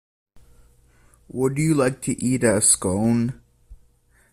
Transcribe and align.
Would 1.27 1.59
you 1.59 1.75
like 1.75 2.01
to 2.01 2.19
eat 2.25 2.43
a 2.43 2.59
Scone? 2.59 3.39